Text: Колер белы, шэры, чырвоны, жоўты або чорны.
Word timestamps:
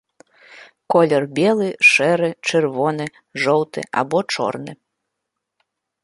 Колер 0.91 1.23
белы, 1.39 1.67
шэры, 1.91 2.29
чырвоны, 2.51 3.05
жоўты 3.43 3.81
або 4.03 4.19
чорны. 4.37 4.71